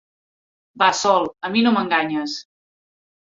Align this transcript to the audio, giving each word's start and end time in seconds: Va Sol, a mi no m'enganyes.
Va 0.83 0.87
Sol, 0.99 1.29
a 1.47 1.51
mi 1.55 1.63
no 1.67 1.73
m'enganyes. 1.77 2.39